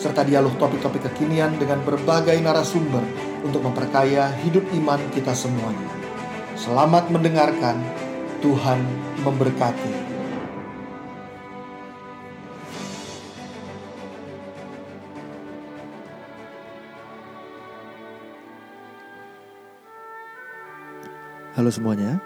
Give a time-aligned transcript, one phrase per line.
[0.00, 3.04] serta dialog topik-topik kekinian dengan berbagai narasumber
[3.44, 5.92] untuk memperkaya hidup iman kita semuanya.
[6.56, 7.76] Selamat mendengarkan,
[8.40, 8.80] Tuhan
[9.20, 10.08] memberkati.
[21.60, 22.16] Halo semuanya,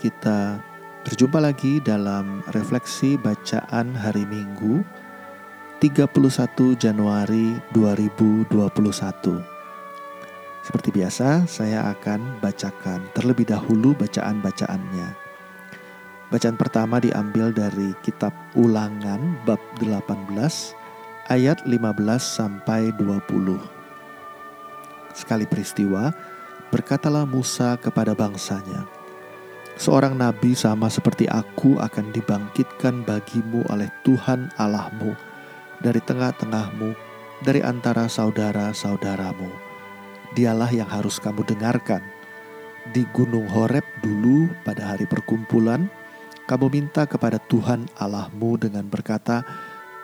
[0.00, 0.56] kita
[1.04, 5.03] berjumpa lagi dalam refleksi bacaan hari Minggu
[5.84, 8.48] 31 Januari 2021.
[10.64, 15.12] Seperti biasa, saya akan bacakan terlebih dahulu bacaan-bacaannya.
[16.32, 20.08] Bacaan pertama diambil dari kitab Ulangan bab 18
[21.28, 21.76] ayat 15
[22.16, 23.60] sampai 20.
[25.12, 26.16] Sekali peristiwa,
[26.72, 28.88] berkatalah Musa kepada bangsanya,
[29.76, 35.33] Seorang nabi sama seperti aku akan dibangkitkan bagimu oleh Tuhan Allahmu
[35.82, 36.94] dari tengah-tengahmu,
[37.42, 39.74] dari antara saudara-saudaramu
[40.34, 42.02] dialah yang harus kamu dengarkan.
[42.92, 45.88] Di Gunung Horeb dulu pada hari perkumpulan,
[46.44, 49.40] kamu minta kepada Tuhan Allahmu dengan berkata,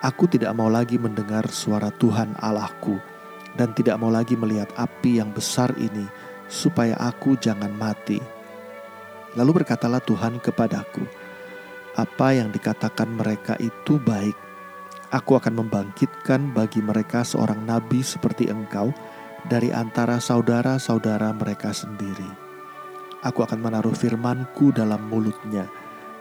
[0.01, 2.97] Aku tidak mau lagi mendengar suara Tuhan Allahku
[3.53, 6.09] dan tidak mau lagi melihat api yang besar ini
[6.49, 8.17] supaya aku jangan mati.
[9.37, 11.05] Lalu berkatalah Tuhan kepadaku,
[12.01, 14.33] apa yang dikatakan mereka itu baik.
[15.11, 18.95] Aku akan membangkitkan bagi mereka seorang nabi seperti engkau,
[19.43, 22.27] dari antara saudara-saudara mereka sendiri.
[23.21, 25.69] Aku akan menaruh firmanku dalam mulutnya,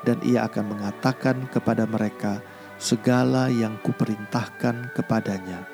[0.04, 2.42] dan ia akan mengatakan kepada mereka
[2.80, 5.68] segala yang kuperintahkan kepadanya.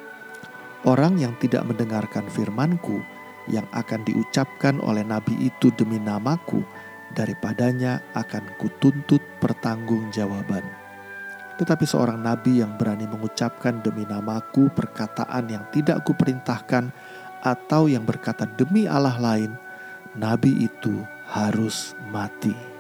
[0.87, 3.03] Orang yang tidak mendengarkan firmanku
[3.51, 6.63] yang akan diucapkan oleh nabi itu demi namaku,
[7.15, 10.86] daripadanya akan kutuntut pertanggungjawaban.
[11.57, 16.93] Tetapi seorang nabi yang berani mengucapkan demi namaku perkataan yang tidak kuperintahkan
[17.41, 19.57] atau yang berkata demi Allah lain,
[20.17, 21.01] nabi itu
[21.33, 22.77] harus mati.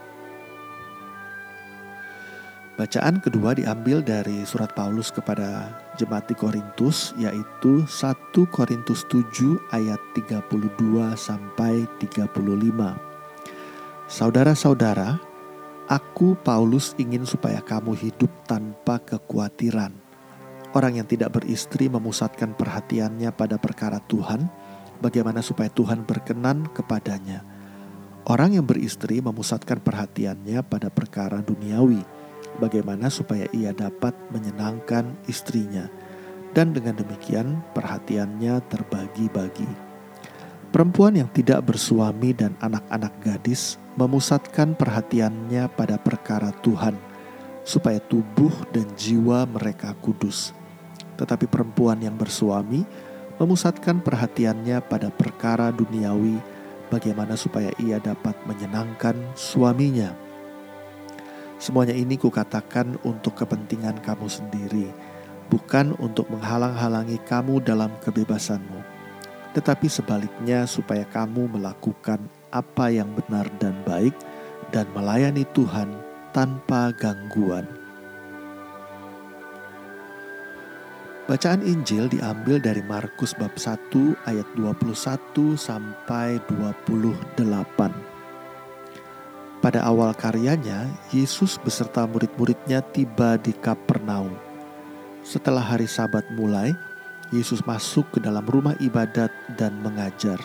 [2.77, 8.13] Bacaan kedua diambil dari surat Paulus kepada jemaat di Korintus yaitu 1
[8.53, 12.37] Korintus 7 ayat 32 sampai 35.
[14.13, 15.17] Saudara-saudara,
[15.87, 20.07] aku Paulus ingin supaya kamu hidup tanpa kekhawatiran
[20.77, 24.45] Orang yang tidak beristri memusatkan perhatiannya pada perkara Tuhan,
[25.01, 27.41] bagaimana supaya Tuhan berkenan kepadanya.
[28.29, 32.05] Orang yang beristri memusatkan perhatiannya pada perkara duniawi,
[32.61, 35.89] bagaimana supaya ia dapat menyenangkan istrinya.
[36.53, 39.86] Dan dengan demikian perhatiannya terbagi-bagi.
[40.75, 46.99] Perempuan yang tidak bersuami dan anak-anak gadis memusatkan perhatiannya pada perkara Tuhan,
[47.65, 50.53] supaya tubuh dan jiwa mereka kudus
[51.17, 52.85] tetapi perempuan yang bersuami
[53.41, 56.41] memusatkan perhatiannya pada perkara duniawi,
[56.93, 60.13] bagaimana supaya ia dapat menyenangkan suaminya.
[61.57, 64.89] Semuanya ini kukatakan untuk kepentingan kamu sendiri,
[65.49, 68.81] bukan untuk menghalang-halangi kamu dalam kebebasanmu,
[69.57, 72.21] tetapi sebaliknya supaya kamu melakukan
[72.53, 74.13] apa yang benar dan baik
[74.69, 75.89] dan melayani Tuhan
[76.37, 77.65] tanpa gangguan.
[81.27, 83.91] Bacaan Injil diambil dari Markus bab 1
[84.31, 87.35] ayat 21 sampai 28.
[89.59, 94.39] Pada awal karyanya, Yesus beserta murid-muridnya tiba di Kapernaum.
[95.27, 96.71] Setelah hari Sabat mulai,
[97.35, 100.39] Yesus masuk ke dalam rumah ibadat dan mengajar.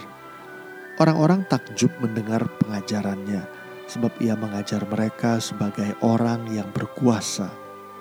[0.97, 3.45] Orang-orang takjub mendengar pengajarannya,
[3.89, 7.49] sebab ia mengajar mereka sebagai orang yang berkuasa,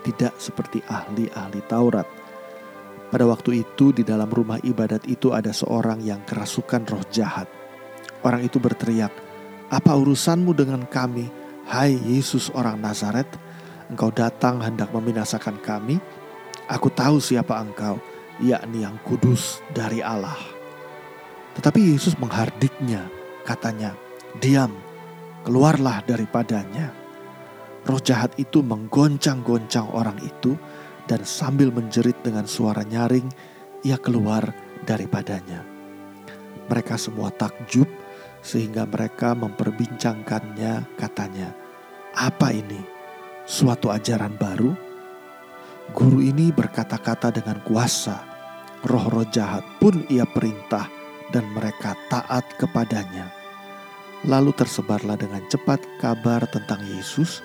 [0.05, 2.21] tidak seperti ahli-ahli Taurat
[3.11, 7.51] pada waktu itu di dalam rumah ibadat itu ada seorang yang kerasukan roh jahat.
[8.23, 9.11] Orang itu berteriak,
[9.67, 11.27] "Apa urusanmu dengan kami,
[11.67, 13.27] hai Yesus orang Nazaret?
[13.91, 15.99] Engkau datang hendak membinasakan kami?
[16.71, 17.99] Aku tahu siapa engkau,
[18.41, 20.37] yakni yang kudus dari Allah."
[21.57, 23.11] Tetapi Yesus menghardiknya,
[23.45, 23.93] katanya,
[24.41, 24.73] "Diam,
[25.45, 26.95] keluarlah daripadanya."
[27.85, 30.55] Roh jahat itu menggoncang-goncang orang itu,
[31.09, 33.27] dan sambil menjerit dengan suara nyaring,
[33.83, 34.53] ia keluar
[34.87, 35.65] daripadanya.
[36.71, 37.89] Mereka semua takjub
[38.47, 41.51] sehingga mereka memperbincangkannya katanya,
[42.15, 42.79] "Apa ini?
[43.43, 44.71] Suatu ajaran baru?"
[45.91, 48.30] Guru ini berkata-kata dengan kuasa.
[48.87, 50.89] Roh-roh jahat pun ia perintah
[51.31, 53.29] dan mereka taat kepadanya.
[54.25, 57.45] Lalu tersebarlah dengan cepat kabar tentang Yesus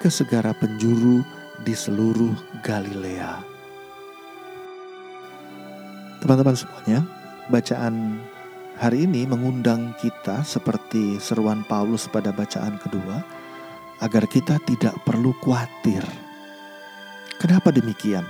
[0.00, 1.24] ke segala penjuru
[1.64, 2.32] di seluruh
[2.64, 3.40] Galilea.
[6.24, 7.00] Teman-teman semuanya,
[7.52, 8.20] bacaan
[8.80, 13.20] hari ini mengundang kita seperti seruan Paulus pada bacaan kedua
[14.00, 16.04] agar kita tidak perlu khawatir
[17.44, 18.24] Kenapa demikian?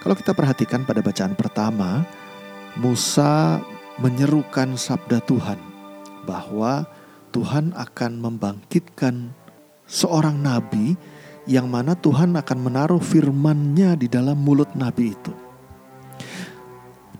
[0.00, 2.08] Kalau kita perhatikan pada bacaan pertama,
[2.80, 3.60] Musa
[4.00, 5.60] menyerukan sabda Tuhan
[6.24, 6.88] bahwa
[7.36, 9.36] Tuhan akan membangkitkan
[9.84, 10.96] seorang nabi
[11.44, 15.36] yang mana Tuhan akan menaruh firman-Nya di dalam mulut nabi itu.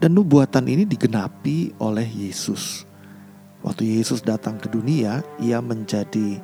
[0.01, 2.89] Dan nubuatan ini digenapi oleh Yesus.
[3.61, 6.41] Waktu Yesus datang ke dunia, ia menjadi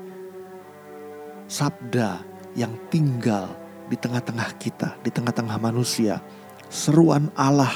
[1.48, 2.20] sabda
[2.52, 3.48] yang tinggal
[3.86, 6.18] di tengah-tengah kita, di tengah-tengah manusia,
[6.66, 7.72] seruan Allah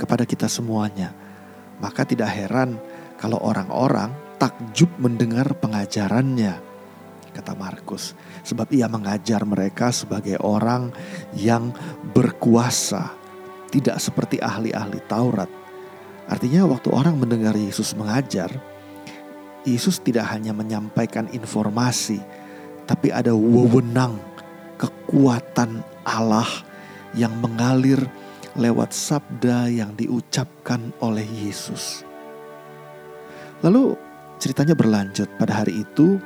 [0.00, 1.12] kepada kita semuanya.
[1.78, 2.80] Maka tidak heran
[3.20, 6.60] kalau orang-orang takjub mendengar pengajarannya,
[7.34, 8.14] kata Markus,
[8.46, 10.94] sebab ia mengajar mereka sebagai orang
[11.36, 11.74] yang
[12.14, 13.12] berkuasa,
[13.68, 15.50] tidak seperti ahli-ahli Taurat.
[16.24, 18.48] Artinya, waktu orang mendengar Yesus mengajar,
[19.64, 22.20] Yesus tidak hanya menyampaikan informasi,
[22.84, 24.20] tapi ada wewenang
[24.76, 26.48] kekuatan Allah
[27.14, 27.98] yang mengalir
[28.54, 32.06] lewat sabda yang diucapkan oleh Yesus.
[33.62, 33.98] Lalu
[34.38, 36.20] ceritanya berlanjut pada hari itu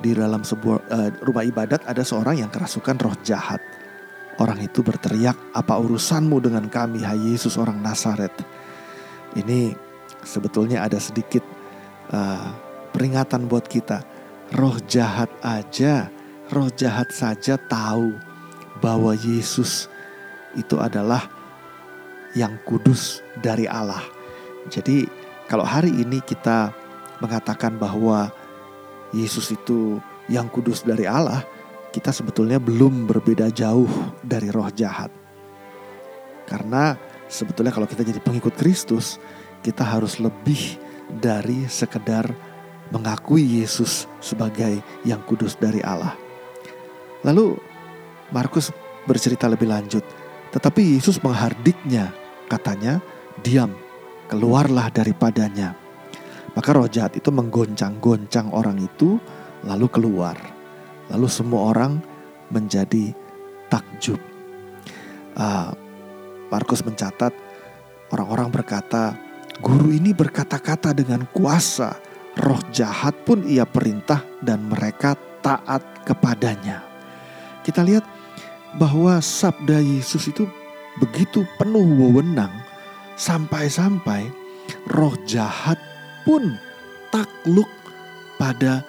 [0.00, 3.60] di dalam sebuah uh, rumah ibadat ada seorang yang kerasukan roh jahat.
[4.40, 8.32] Orang itu berteriak, "Apa urusanmu dengan kami, hai Yesus orang Nazaret?"
[9.36, 9.76] Ini
[10.24, 11.44] sebetulnya ada sedikit
[12.08, 12.48] uh,
[12.96, 14.00] peringatan buat kita.
[14.56, 16.08] Roh jahat aja
[16.50, 18.14] roh jahat saja tahu
[18.82, 19.86] bahwa Yesus
[20.58, 21.30] itu adalah
[22.34, 24.02] yang kudus dari Allah.
[24.70, 25.06] Jadi
[25.46, 26.74] kalau hari ini kita
[27.22, 28.30] mengatakan bahwa
[29.10, 29.98] Yesus itu
[30.30, 31.42] yang kudus dari Allah,
[31.90, 33.90] kita sebetulnya belum berbeda jauh
[34.22, 35.10] dari roh jahat.
[36.46, 36.94] Karena
[37.26, 39.18] sebetulnya kalau kita jadi pengikut Kristus,
[39.62, 40.78] kita harus lebih
[41.10, 42.30] dari sekedar
[42.90, 46.29] mengakui Yesus sebagai yang kudus dari Allah.
[47.20, 47.56] Lalu
[48.32, 48.72] Markus
[49.04, 50.04] bercerita lebih lanjut.
[50.50, 52.10] Tetapi Yesus menghardiknya,
[52.50, 52.98] katanya,
[53.42, 53.74] diam,
[54.26, 55.74] keluarlah daripadanya.
[56.54, 59.18] Maka roh jahat itu menggoncang-goncang orang itu,
[59.62, 60.34] lalu keluar.
[61.10, 62.02] Lalu semua orang
[62.50, 63.14] menjadi
[63.70, 64.18] takjub.
[65.38, 65.70] Uh,
[66.50, 67.30] Markus mencatat,
[68.10, 69.14] orang-orang berkata,
[69.62, 71.94] guru ini berkata-kata dengan kuasa,
[72.42, 76.89] roh jahat pun ia perintah dan mereka taat kepadanya
[77.66, 78.04] kita lihat
[78.78, 80.46] bahwa sabda Yesus itu
[81.02, 82.52] begitu penuh wewenang
[83.18, 84.30] sampai-sampai
[84.90, 85.76] roh jahat
[86.22, 86.54] pun
[87.10, 87.68] takluk
[88.38, 88.84] pada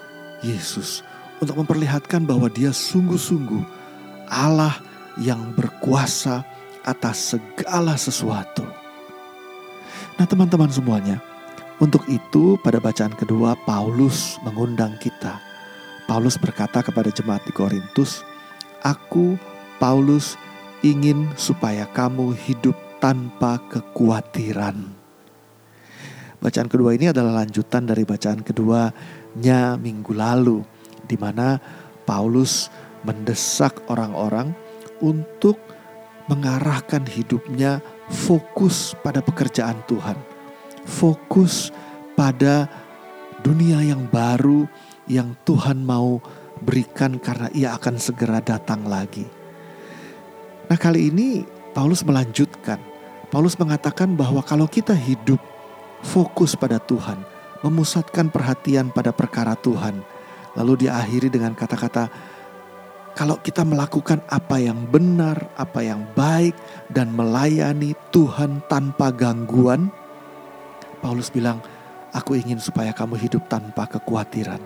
[0.46, 1.02] Yesus
[1.42, 3.64] untuk memperlihatkan bahwa dia sungguh-sungguh
[4.30, 4.78] Allah
[5.20, 6.46] yang berkuasa
[6.86, 8.64] atas segala sesuatu.
[10.16, 11.18] Nah, teman-teman semuanya,
[11.82, 15.42] untuk itu pada bacaan kedua Paulus mengundang kita.
[16.06, 18.22] Paulus berkata kepada jemaat di Korintus,
[18.82, 19.38] Aku,
[19.78, 20.38] Paulus,
[20.82, 24.98] ingin supaya kamu hidup tanpa kekhawatiran.
[26.42, 30.66] Bacaan kedua ini adalah lanjutan dari bacaan keduanya minggu lalu,
[31.06, 31.62] di mana
[32.02, 32.74] Paulus
[33.06, 34.54] mendesak orang-orang
[35.02, 35.62] untuk
[36.26, 40.18] mengarahkan hidupnya fokus pada pekerjaan Tuhan,
[40.86, 41.70] fokus
[42.18, 42.66] pada
[43.46, 44.66] dunia yang baru
[45.10, 46.22] yang Tuhan mau
[46.62, 49.26] berikan karena ia akan segera datang lagi.
[50.70, 51.44] Nah kali ini
[51.76, 52.80] Paulus melanjutkan.
[53.32, 55.40] Paulus mengatakan bahwa kalau kita hidup
[56.04, 57.24] fokus pada Tuhan,
[57.64, 60.04] memusatkan perhatian pada perkara Tuhan,
[60.58, 62.12] lalu diakhiri dengan kata-kata,
[63.16, 66.56] kalau kita melakukan apa yang benar, apa yang baik,
[66.92, 69.92] dan melayani Tuhan tanpa gangguan,
[71.00, 71.60] Paulus bilang,
[72.16, 74.60] "Aku ingin supaya kamu hidup tanpa kekhawatiran."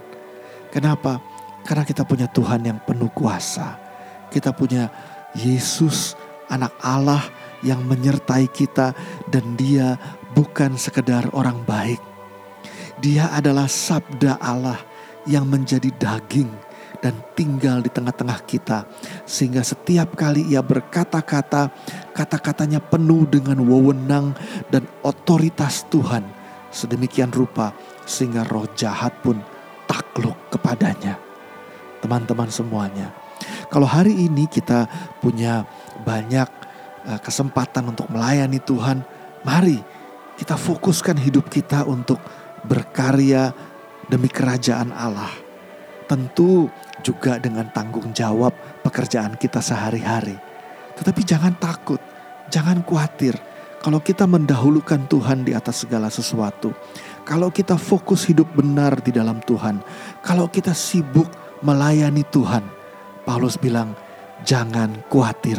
[0.69, 1.21] Kenapa?
[1.65, 3.81] Karena kita punya Tuhan yang penuh kuasa.
[4.29, 4.87] Kita punya
[5.33, 6.13] Yesus
[6.47, 7.25] anak Allah
[7.65, 8.93] yang menyertai kita
[9.33, 9.97] dan dia
[10.37, 11.97] bukan sekedar orang baik.
[13.01, 14.77] Dia adalah sabda Allah
[15.25, 16.47] yang menjadi daging
[17.01, 18.85] dan tinggal di tengah-tengah kita.
[19.25, 21.73] Sehingga setiap kali ia berkata-kata,
[22.13, 24.37] kata-katanya penuh dengan wewenang
[24.69, 26.45] dan otoritas Tuhan.
[26.75, 27.71] sedemikian rupa
[28.03, 29.39] sehingga roh jahat pun
[29.87, 31.14] takluk kepadanya.
[32.05, 33.09] Teman-teman semuanya,
[33.73, 34.85] kalau hari ini kita
[35.25, 35.65] punya
[36.05, 36.45] banyak
[37.09, 39.01] eh, kesempatan untuk melayani Tuhan,
[39.41, 39.81] mari
[40.37, 42.21] kita fokuskan hidup kita untuk
[42.61, 43.49] berkarya
[44.05, 45.33] demi kerajaan Allah.
[46.05, 46.69] Tentu
[47.01, 48.53] juga dengan tanggung jawab
[48.85, 50.37] pekerjaan kita sehari-hari.
[51.01, 51.97] Tetapi jangan takut,
[52.53, 53.33] jangan khawatir
[53.81, 56.69] kalau kita mendahulukan Tuhan di atas segala sesuatu.
[57.25, 59.81] Kalau kita fokus hidup benar di dalam Tuhan,
[60.21, 62.61] kalau kita sibuk melayani Tuhan,
[63.25, 63.97] Paulus bilang,
[64.45, 65.57] "Jangan khawatir."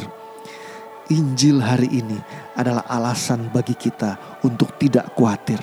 [1.10, 2.18] Injil hari ini
[2.54, 5.58] adalah alasan bagi kita untuk tidak khawatir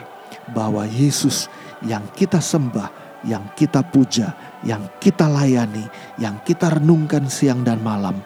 [0.51, 1.51] bahwa Yesus
[1.83, 5.87] yang kita sembah, yang kita puja, yang kita layani,
[6.19, 8.19] yang kita renungkan siang dan malam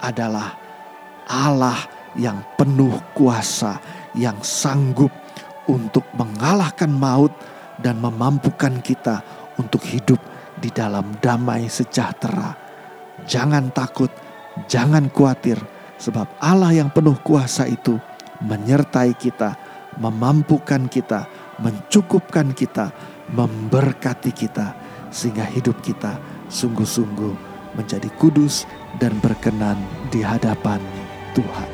[0.00, 0.56] adalah
[1.28, 1.76] Allah
[2.16, 3.76] yang penuh kuasa,
[4.16, 5.12] yang sanggup
[5.68, 7.32] untuk mengalahkan maut
[7.80, 9.20] dan memampukan kita
[9.60, 10.20] untuk hidup
[10.60, 12.56] di dalam damai sejahtera.
[13.24, 14.12] Jangan takut,
[14.68, 15.56] jangan khawatir,
[15.96, 17.96] sebab Allah yang penuh kuasa itu
[18.44, 19.56] menyertai kita,
[19.96, 21.24] memampukan kita,
[21.60, 22.92] mencukupkan kita,
[23.32, 24.76] memberkati kita,
[25.08, 26.20] sehingga hidup kita
[26.52, 27.34] sungguh-sungguh
[27.76, 28.64] menjadi kudus
[29.00, 29.76] dan berkenan
[30.08, 30.80] di hadapan
[31.36, 31.70] Tuhan.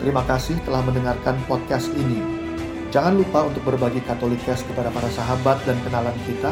[0.00, 2.24] Terima kasih telah mendengarkan podcast ini.
[2.88, 6.50] Jangan lupa untuk berbagi Katolikes kepada para sahabat dan kenalan kita,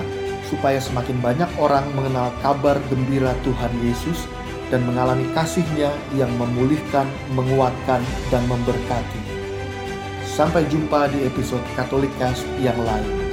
[0.48, 4.24] supaya semakin banyak orang mengenal kabar gembira Tuhan Yesus
[4.72, 8.00] dan mengalami kasihnya yang memulihkan, menguatkan,
[8.32, 9.20] dan memberkati.
[10.24, 13.27] Sampai jumpa di episode Katolikes yang lain.